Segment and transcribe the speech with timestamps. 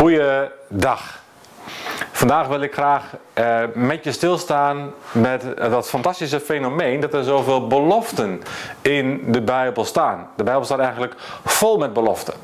[0.00, 1.22] Goeiedag.
[2.12, 3.04] Vandaag wil ik graag
[3.38, 8.42] uh, met je stilstaan met dat fantastische fenomeen dat er zoveel beloften
[8.82, 10.28] in de Bijbel staan.
[10.36, 12.34] De Bijbel staat eigenlijk vol met beloften.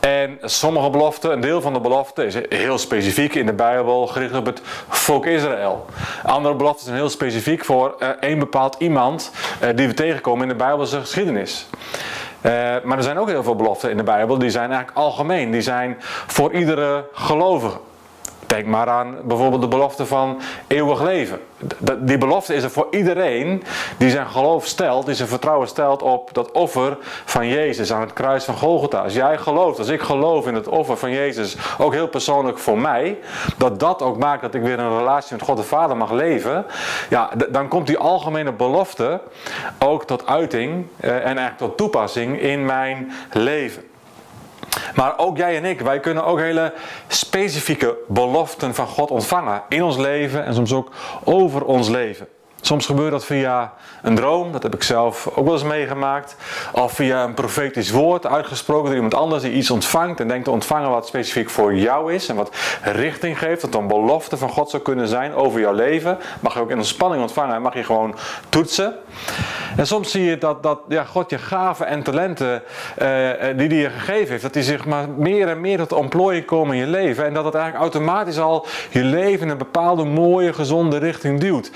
[0.00, 4.36] En sommige beloften, een deel van de beloften is heel specifiek in de Bijbel gericht
[4.36, 5.86] op het volk Israël.
[6.22, 9.30] Andere beloften zijn heel specifiek voor uh, één bepaald iemand
[9.62, 11.66] uh, die we tegenkomen in de Bijbelse geschiedenis.
[12.42, 12.52] Uh,
[12.84, 15.50] maar er zijn ook heel veel beloften in de Bijbel, die zijn eigenlijk algemeen.
[15.50, 15.96] Die zijn
[16.26, 17.78] voor iedere gelovige.
[18.50, 21.40] Denk maar aan bijvoorbeeld de belofte van eeuwig leven.
[21.98, 23.62] Die belofte is er voor iedereen
[23.98, 28.12] die zijn geloof stelt, die zijn vertrouwen stelt op dat offer van Jezus aan het
[28.12, 29.02] kruis van Golgotha.
[29.02, 32.78] Als jij gelooft, als ik geloof in het offer van Jezus, ook heel persoonlijk voor
[32.78, 33.18] mij,
[33.56, 36.66] dat dat ook maakt dat ik weer een relatie met God de Vader mag leven,
[37.08, 39.20] ja, dan komt die algemene belofte
[39.78, 43.89] ook tot uiting eh, en eigenlijk tot toepassing in mijn leven.
[44.94, 46.72] Maar ook jij en ik, wij kunnen ook hele
[47.08, 50.90] specifieke beloften van God ontvangen in ons leven en soms ook
[51.24, 52.28] over ons leven.
[52.60, 53.72] Soms gebeurt dat via
[54.02, 56.36] een droom, dat heb ik zelf ook wel eens meegemaakt.
[56.72, 60.50] Of via een profetisch woord uitgesproken door iemand anders die iets ontvangt en denkt te
[60.50, 62.50] ontvangen wat specifiek voor jou is en wat
[62.82, 63.60] richting geeft.
[63.60, 66.18] Dat een belofte van God zou kunnen zijn over jouw leven.
[66.40, 68.14] Mag je ook in ontspanning ontvangen en mag je gewoon
[68.48, 68.94] toetsen.
[69.76, 72.62] En soms zie je dat, dat ja, God je gaven en talenten
[73.02, 73.08] uh,
[73.56, 76.74] die hij je gegeven heeft, dat die zich maar meer en meer tot ontplooiing komen
[76.74, 77.24] in je leven.
[77.26, 81.70] En dat het eigenlijk automatisch al je leven in een bepaalde mooie, gezonde richting duwt.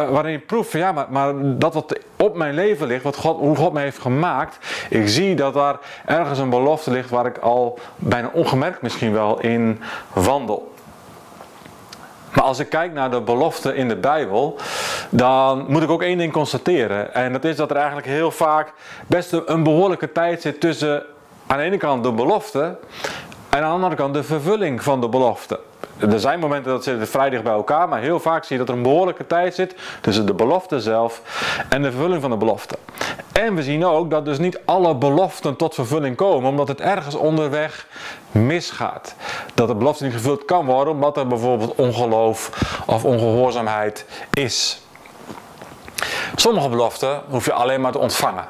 [0.00, 3.16] Uh, waarin je proeft van ja, maar, maar dat wat op mijn leven ligt, wat
[3.16, 4.58] God, hoe God me heeft gemaakt,
[4.90, 9.40] ik zie dat daar ergens een belofte ligt waar ik al bijna ongemerkt misschien wel
[9.40, 9.80] in
[10.12, 10.72] wandel.
[12.34, 14.58] Maar als ik kijk naar de beloften in de Bijbel,
[15.10, 17.14] dan moet ik ook één ding constateren.
[17.14, 18.72] En dat is dat er eigenlijk heel vaak
[19.06, 21.04] best een behoorlijke tijd zit tussen
[21.46, 22.78] aan de ene kant de belofte
[23.50, 25.60] en aan de andere kant de vervulling van de belofte.
[25.98, 28.68] Er zijn momenten dat zitten vrij dicht bij elkaar, maar heel vaak zie je dat
[28.68, 31.22] er een behoorlijke tijd zit tussen de belofte zelf
[31.68, 32.78] en de vervulling van de belofte.
[33.32, 37.14] En we zien ook dat dus niet alle beloften tot vervulling komen, omdat het ergens
[37.14, 37.86] onderweg
[38.30, 39.14] misgaat.
[39.54, 42.50] Dat de belofte niet gevuld kan worden, omdat er bijvoorbeeld ongeloof
[42.86, 44.82] of ongehoorzaamheid is.
[46.36, 48.44] Sommige beloften hoef je alleen maar te ontvangen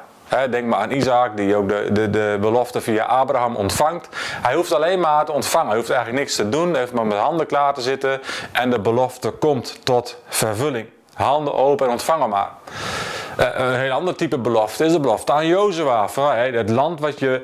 [0.49, 4.07] denk maar aan Isaac, die ook de, de, de belofte via Abraham ontvangt.
[4.41, 5.67] Hij hoeft alleen maar te ontvangen.
[5.67, 6.69] Hij hoeft eigenlijk niks te doen.
[6.69, 8.21] Hij heeft maar met handen klaar te zitten.
[8.51, 10.87] En de belofte komt tot vervulling.
[11.13, 12.49] Handen open en ontvangen maar.
[13.39, 16.07] Uh, een heel ander type belofte is de belofte aan Jozua.
[16.33, 17.41] Het land wat je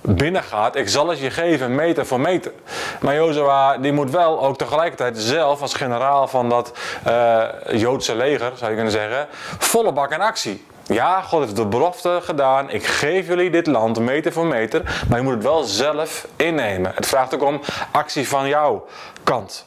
[0.00, 2.52] binnengaat, ik zal het je geven meter voor meter.
[3.00, 6.72] Maar Jozua die moet wel ook tegelijkertijd zelf als generaal van dat
[7.06, 9.26] uh, Joodse leger, zou je kunnen zeggen,
[9.58, 10.64] volle bak in actie.
[10.86, 12.70] Ja, God heeft de belofte gedaan.
[12.70, 15.04] Ik geef jullie dit land meter voor meter.
[15.08, 16.92] Maar je moet het wel zelf innemen.
[16.94, 17.60] Het vraagt ook om
[17.90, 18.86] actie van jouw
[19.24, 19.66] kant.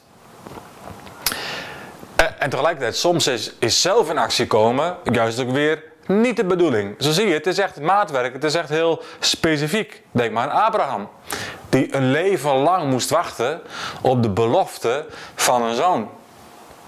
[2.15, 6.45] Eh, en tegelijkertijd, soms is, is zelf in actie komen juist ook weer niet de
[6.45, 6.95] bedoeling.
[6.99, 8.33] Zo zie je, het is echt maatwerk.
[8.33, 10.01] Het is echt heel specifiek.
[10.11, 11.09] Denk maar aan Abraham.
[11.69, 13.61] Die een leven lang moest wachten
[14.01, 15.05] op de belofte
[15.35, 16.09] van een zoon.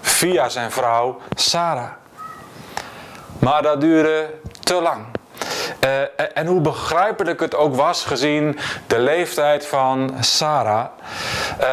[0.01, 2.00] Via zijn vrouw Sarah.
[3.41, 4.29] Maar dat duurde
[4.63, 5.05] te lang.
[5.85, 5.89] Uh,
[6.33, 10.85] en hoe begrijpelijk het ook was gezien de leeftijd van Sarah.
[11.61, 11.67] Uh,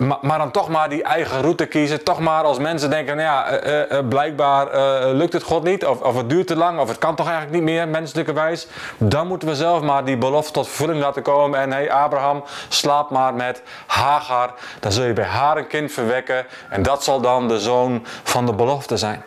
[0.00, 2.04] uh, maar, dan toch maar die eigen route kiezen.
[2.04, 4.66] Toch maar als mensen denken, nou ja, blijkbaar
[5.14, 5.86] lukt het God niet.
[5.86, 6.80] Of, of het duurt te lang.
[6.80, 8.66] Of het kan toch eigenlijk niet meer, menselijkerwijs.
[8.98, 11.60] Dan moeten we zelf maar die belofte tot vervulling laten komen.
[11.60, 14.54] En hé hey, Abraham, slaap maar met Hagar.
[14.80, 16.46] Dan zul je bij haar een kind verwekken.
[16.70, 19.22] En dat zal dan de zoon van de belofte zijn.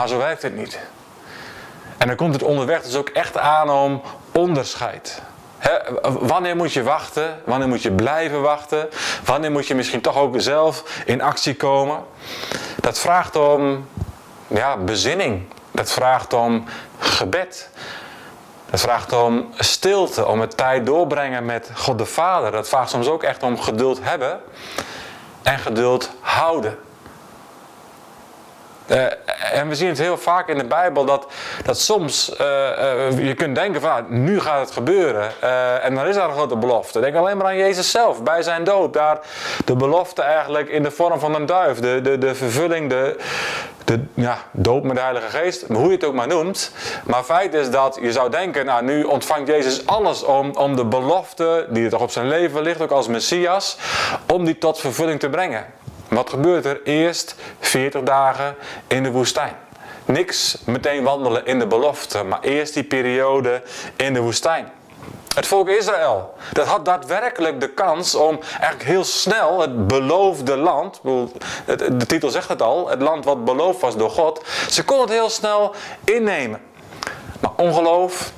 [0.00, 0.78] Maar zo werkt het niet.
[1.98, 4.02] En dan komt het onderweg dus ook echt aan om
[4.32, 5.22] onderscheid.
[6.02, 7.40] wanneer moet je wachten?
[7.44, 8.88] Wanneer moet je blijven wachten?
[9.24, 12.04] Wanneer moet je misschien toch ook zelf in actie komen?
[12.76, 13.88] Dat vraagt om
[14.46, 15.42] ja, bezinning.
[15.70, 16.64] Dat vraagt om
[16.98, 17.70] gebed.
[18.70, 22.50] Dat vraagt om stilte, om het tijd doorbrengen met God de Vader.
[22.50, 24.40] Dat vraagt soms ook echt om geduld hebben
[25.42, 26.78] en geduld houden.
[28.90, 29.04] Uh,
[29.52, 31.26] en we zien het heel vaak in de Bijbel dat,
[31.64, 35.42] dat soms uh, uh, je kunt denken van ah, nu gaat het gebeuren.
[35.82, 37.00] en dan is daar een grote belofte.
[37.00, 38.92] Denk alleen maar aan Jezus zelf bij zijn dood.
[38.92, 39.18] Daar
[39.64, 41.78] de belofte eigenlijk in de vorm van een duif.
[41.78, 43.16] De, de, de vervulling, de,
[43.84, 45.64] de ja, doop met de Heilige Geest.
[45.68, 46.72] Hoe je het ook maar noemt.
[47.04, 50.84] Maar feit is dat je zou denken, nou nu ontvangt Jezus alles om, om de
[50.84, 53.76] belofte die er toch op zijn leven ligt, ook als Messias,
[54.32, 55.66] om die tot vervulling te brengen.
[56.10, 56.80] Wat gebeurt er?
[56.84, 59.56] Eerst 40 dagen in de woestijn.
[60.04, 63.62] Niks meteen wandelen in de belofte, maar eerst die periode
[63.96, 64.72] in de woestijn.
[65.34, 66.34] Het volk Israël.
[66.52, 71.00] Dat had daadwerkelijk de kans om eigenlijk heel snel het beloofde land.
[71.76, 72.88] De titel zegt het al.
[72.88, 74.44] Het land wat beloofd was door God.
[74.70, 75.74] Ze konden het heel snel
[76.04, 76.60] innemen.
[77.40, 78.32] Maar ongeloof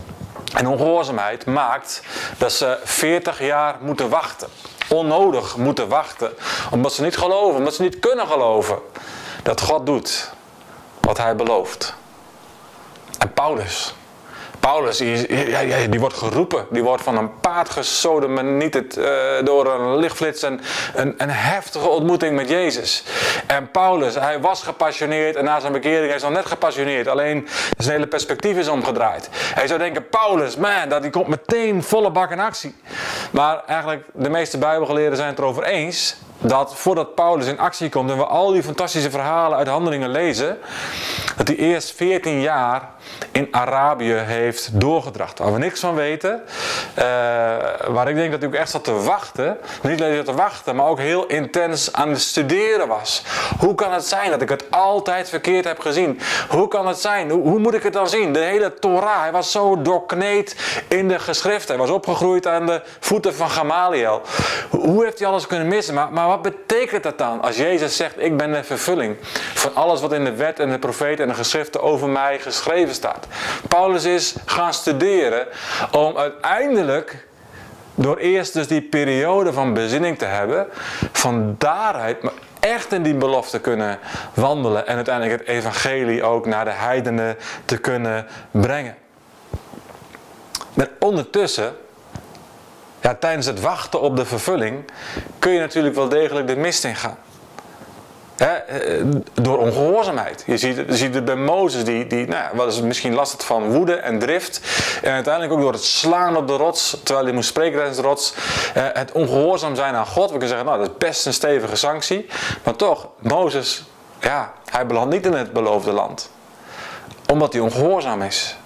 [0.55, 2.03] en ongehoorzaamheid maakt
[2.39, 4.49] dat ze 40 jaar moeten wachten.
[4.93, 6.31] Onnodig moeten wachten.
[6.71, 7.59] Omdat ze niet geloven.
[7.59, 8.79] Omdat ze niet kunnen geloven.
[9.43, 10.33] Dat God doet
[11.01, 11.95] wat hij belooft.
[13.19, 13.95] En Paulus.
[14.63, 16.67] Paulus, die, wordt geroepen.
[16.71, 19.05] Die wordt van een paard gesoden, maar niet het, uh,
[19.45, 20.43] door een lichtflits.
[20.43, 20.61] En
[20.95, 23.05] een, een heftige ontmoeting met Jezus.
[23.47, 27.09] En Paulus, hij was gepassioneerd en na zijn bekering hij is nog net gepassioneerd.
[27.09, 27.49] Alleen
[27.79, 29.29] zijn hele perspectief is omgedraaid.
[29.33, 32.75] Hij zou denken, Paulus, man, dat die komt meteen volle bak in actie.
[33.33, 38.11] Maar eigenlijk, de meeste bijbelgeleerden zijn het erover eens dat voordat Paulus in actie komt
[38.11, 40.59] en we al die fantastische verhalen uit handelingen lezen,
[41.37, 42.91] dat hij eerst 14 jaar
[43.33, 45.39] in Arabië heeft doorgedracht.
[45.39, 46.43] Waar we niks van weten.
[46.99, 47.05] Uh,
[47.89, 49.59] waar ik denk dat hij ook echt zat te wachten.
[49.83, 53.23] Niet alleen te wachten, maar ook heel intens aan het studeren was.
[53.59, 56.21] Hoe kan het zijn dat ik het altijd verkeerd heb gezien?
[56.49, 57.31] Hoe kan het zijn?
[57.31, 58.33] Hoe, hoe moet ik het dan zien?
[58.33, 60.57] De hele Torah, hij was zo doorkneed
[60.89, 61.77] in de geschriften.
[61.77, 64.21] Hij was opgegroeid aan de voeten van Gamaliel.
[64.71, 65.95] Hoe heeft hij alles kunnen missen?
[65.95, 69.17] Maar, maar wat betekent dat dan als Jezus zegt: Ik ben de vervulling
[69.55, 72.95] van alles wat in de wet en de profeten en de geschriften over mij geschreven
[72.95, 73.27] staat?
[73.69, 75.47] Paulus is gaan studeren
[75.91, 77.27] om uiteindelijk,
[77.95, 80.67] door eerst dus die periode van bezinning te hebben,
[81.13, 83.99] van daaruit maar echt in die belofte kunnen
[84.35, 88.97] wandelen en uiteindelijk het evangelie ook naar de heidenen te kunnen brengen.
[90.75, 91.77] Maar ondertussen
[93.03, 94.85] ja, tijdens het wachten op de vervulling
[95.39, 97.19] kun je natuurlijk wel degelijk de mist in gaan.
[98.37, 99.05] Eh,
[99.35, 100.43] door ongehoorzaamheid.
[100.47, 103.95] Je ziet, ziet het bij Mozes, die, die nou ja, was misschien last van woede
[103.95, 104.61] en drift.
[105.03, 108.03] En uiteindelijk ook door het slaan op de rots, terwijl hij moest spreken tijdens de
[108.03, 108.35] rots.
[108.77, 110.25] Uh, het ongehoorzaam zijn aan God.
[110.25, 112.27] We kunnen zeggen, nou dat is best een stevige sanctie.
[112.65, 113.85] Maar toch, Mozes,
[114.21, 116.31] ja, hij belandt niet in het beloofde land.
[117.31, 118.57] Omdat hij ongehoorzaam is.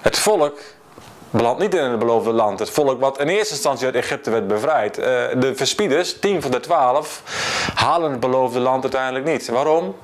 [0.00, 0.58] Het volk
[1.36, 2.58] belandt niet in het beloofde land.
[2.58, 4.98] Het volk wat in eerste instantie uit Egypte werd bevrijd.
[4.98, 7.22] Uh, de verspieders, 10 van de 12,
[7.74, 9.48] halen het beloofde land uiteindelijk niet.
[9.48, 9.96] Waarom?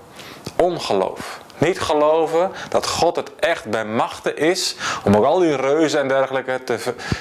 [0.57, 1.41] Ongeloof.
[1.59, 6.09] Niet geloven dat God het echt bij machten is om ook al die reuzen en
[6.09, 6.79] dergelijke te,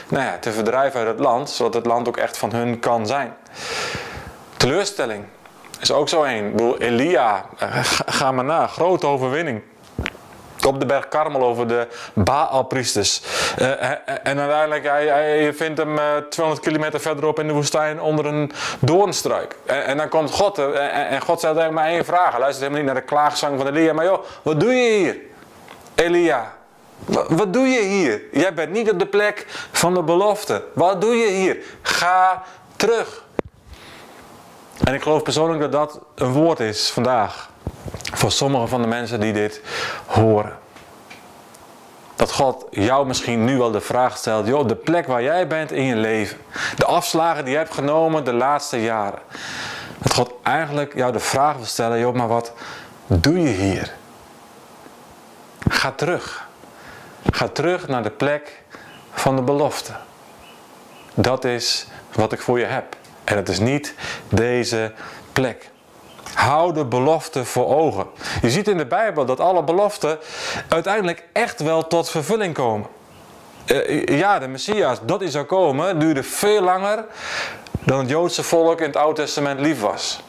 [0.07, 3.07] nou ja, te verdrijven uit het land, zodat het land ook echt van hun kan
[3.07, 3.35] zijn.
[4.57, 5.23] Teleurstelling
[5.79, 6.45] is ook zo een.
[6.45, 7.69] Ik bedoel, Elia, eh,
[8.05, 9.61] ga maar na, grote overwinning
[10.67, 13.21] op de berg Karmel over de Baalpriesters.
[13.59, 13.67] Uh,
[14.23, 18.51] en uiteindelijk, hij, hij vindt hem uh, 200 kilometer verderop in de woestijn onder een
[18.79, 19.55] doornstruik.
[19.65, 22.31] En, en dan komt God en, God stelt eigenlijk maar één vraag.
[22.31, 23.93] Hij luistert helemaal niet naar de klaagzang van Elia.
[23.93, 25.17] Maar joh, wat doe je hier?
[25.95, 26.53] Elia,
[27.27, 28.21] wat doe je hier?
[28.31, 30.63] Jij bent niet op de plek van de belofte.
[30.73, 31.57] Wat doe je hier?
[31.81, 32.43] Ga
[32.75, 33.23] terug.
[34.83, 37.48] En ik geloof persoonlijk dat dat een woord is vandaag.
[38.13, 39.61] Voor sommige van de mensen die dit
[40.05, 40.57] horen.
[42.15, 45.71] Dat God jou misschien nu wel de vraag stelt: joh, de plek waar jij bent
[45.71, 46.37] in je leven,
[46.75, 49.19] de afslagen die je hebt genomen de laatste jaren.
[49.97, 52.53] Dat God eigenlijk jou de vraag wil stellen: joh, maar wat
[53.07, 53.93] doe je hier?
[55.69, 56.47] Ga terug.
[57.31, 58.63] Ga terug naar de plek
[59.11, 59.93] van de belofte.
[61.13, 62.95] Dat is wat ik voor je heb.
[63.23, 63.93] En het is niet
[64.29, 64.93] deze
[65.33, 65.69] plek.
[66.39, 68.05] Hou de belofte voor ogen.
[68.41, 70.19] Je ziet in de Bijbel dat alle beloften
[70.69, 72.87] uiteindelijk echt wel tot vervulling komen.
[73.65, 77.05] Eh, ja, de Messias, dat hij zou komen, duurde veel langer
[77.83, 80.21] dan het Joodse volk in het Oude Testament lief was.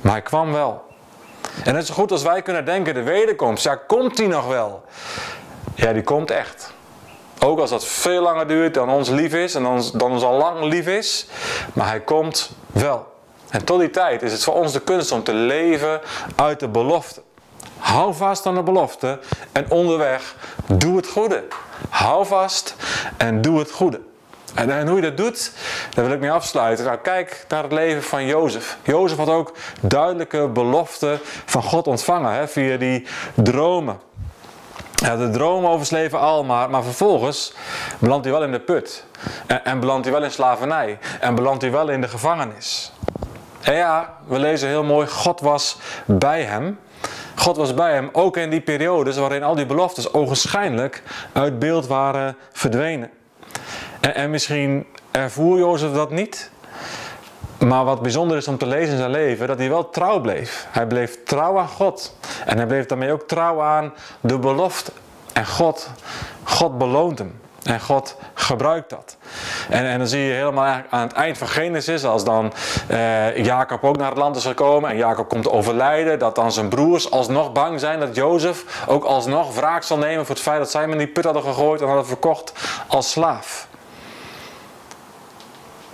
[0.00, 0.84] Maar hij kwam wel.
[1.64, 4.84] En net zo goed als wij kunnen denken, de wederkomst, ja, komt hij nog wel?
[5.74, 6.72] Ja, die komt echt.
[7.44, 10.36] Ook als dat veel langer duurt dan ons lief is en dan, dan ons al
[10.36, 11.26] lang lief is.
[11.72, 13.09] Maar hij komt wel.
[13.50, 16.00] En tot die tijd is het voor ons de kunst om te leven
[16.34, 17.22] uit de belofte.
[17.78, 19.18] Hou vast aan de belofte
[19.52, 21.44] en onderweg doe het goede.
[21.88, 22.74] Hou vast
[23.16, 24.00] en doe het goede.
[24.54, 25.52] En, en, hoe je dat doet,
[25.94, 26.84] daar wil ik mee afsluiten.
[26.84, 28.78] Nou, kijk naar het leven van Jozef.
[28.82, 34.00] Jozef had ook duidelijke beloften van God ontvangen hè, via die dromen.
[34.94, 37.54] Ja, de droom over zijn leven al, maar, maar vervolgens
[37.98, 39.04] belandt hij wel in de put.
[39.64, 40.98] En belandt hij wel in slavernij.
[41.20, 42.92] En belandt hij wel in de gevangenis.
[43.70, 46.78] En ja, we lezen heel mooi, God was bij hem.
[47.34, 51.86] God was bij hem, ook in die periodes waarin al die beloftes ogenschijnlijk uit beeld
[51.86, 53.10] waren verdwenen.
[54.00, 56.50] En, en misschien ervoer Jozef dat niet.
[57.58, 60.66] Maar wat bijzonder is om te lezen in zijn leven, dat hij wel trouw bleef.
[60.70, 62.16] Hij bleef trouw aan God.
[62.46, 64.92] En hij bleef daarmee ook trouw aan de belofte.
[65.32, 65.90] En God,
[66.42, 67.40] God beloont hem.
[67.62, 69.16] En God gebruikt dat.
[69.68, 72.52] En, en dan zie je helemaal aan het eind van Genesis, als dan
[72.86, 76.68] eh, Jacob ook naar het land is gekomen en Jacob komt overlijden, dat dan zijn
[76.68, 80.70] broers alsnog bang zijn dat Jozef ook alsnog wraak zal nemen voor het feit dat
[80.70, 82.52] zij hem in die put hadden gegooid en hadden verkocht
[82.86, 83.68] als slaaf.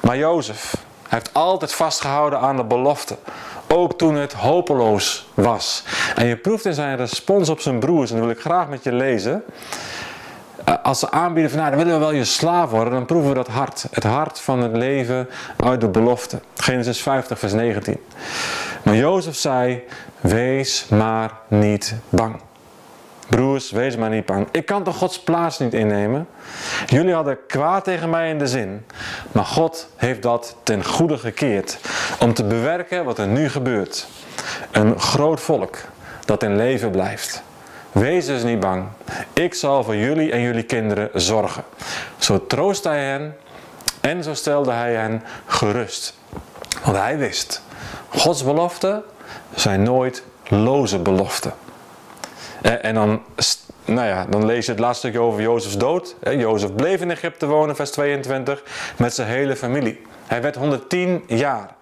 [0.01, 0.75] Maar Jozef
[1.09, 3.17] heeft altijd vastgehouden aan de belofte.
[3.67, 5.85] Ook toen het hopeloos was.
[6.15, 8.83] En je proeft in zijn respons op zijn broers, en dat wil ik graag met
[8.83, 9.45] je lezen.
[10.67, 13.29] Eh, als ze aanbieden van nou, dan willen we wel je slaaf worden, dan proeven
[13.29, 13.87] we dat hart.
[13.91, 16.41] Het hart van het leven uit de belofte.
[16.57, 18.01] Genesis 50, vers 19.
[18.83, 19.85] Maar Jozef zei,
[20.21, 22.41] wees maar niet bang.
[23.29, 24.49] Broers, wees maar niet bang.
[24.51, 26.29] Ik kan toch Gods plaats niet innemen?
[26.87, 28.87] Jullie hadden kwaad tegen mij in de zin,
[29.33, 31.79] maar God heeft dat ten goede gekeerd
[32.21, 34.07] om te bewerken wat er nu gebeurt.
[34.71, 35.77] Een groot volk
[36.25, 37.43] dat in leven blijft.
[37.99, 38.85] Wees dus niet bang.
[39.33, 41.65] Ik zal voor jullie en jullie kinderen zorgen.
[42.19, 43.37] Zo troostte hij hen
[44.01, 46.19] en zo stelde hij hen gerust.
[46.85, 47.63] Want hij wist,
[48.09, 49.03] Gods beloften
[49.55, 51.53] zijn nooit loze beloften.
[52.63, 53.23] En dan,
[53.85, 56.17] nou ja, dan lees je het laatste stukje over Jozefs dood.
[56.23, 58.63] Jozef bleef in Egypte wonen, vers 22,
[58.97, 60.03] met zijn hele familie.
[60.27, 61.75] Hij werd 110 jaar.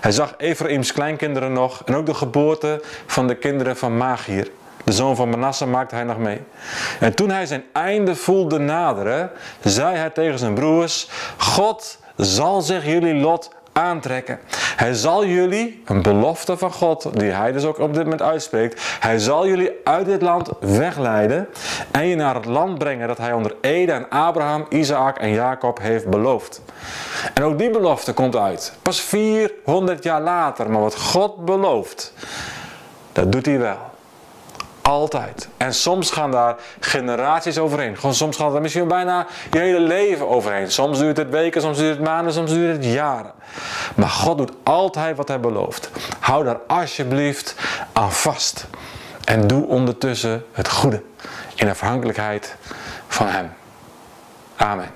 [0.00, 4.50] Hij zag Ephraïms kleinkinderen nog en ook de geboorte van de kinderen van Magier.
[4.88, 6.40] De zoon van Manasse maakte hij nog mee.
[7.00, 9.30] En toen hij zijn einde voelde naderen,
[9.62, 14.38] zei hij tegen zijn broers: God zal zich jullie lot aantrekken.
[14.76, 18.82] Hij zal jullie, een belofte van God, die hij dus ook op dit moment uitspreekt,
[19.00, 21.48] hij zal jullie uit dit land wegleiden
[21.90, 25.78] en je naar het land brengen dat hij onder Ede en Abraham, Isaac en Jacob
[25.80, 26.62] heeft beloofd.
[27.34, 28.72] En ook die belofte komt uit.
[28.82, 32.12] Pas 400 jaar later, maar wat God belooft,
[33.12, 33.96] dat doet hij wel.
[34.88, 35.48] Altijd.
[35.56, 37.96] En soms gaan daar generaties overheen.
[37.96, 40.70] Gewoon soms gaat er misschien bijna je hele leven overheen.
[40.70, 43.32] Soms duurt het weken, soms duurt het maanden, soms duurt het jaren.
[43.96, 45.90] Maar God doet altijd wat hij belooft.
[46.20, 47.54] Hou daar alsjeblieft
[47.92, 48.66] aan vast.
[49.24, 51.02] En doe ondertussen het goede.
[51.54, 52.56] In afhankelijkheid
[53.08, 53.52] van hem.
[54.56, 54.86] Amen.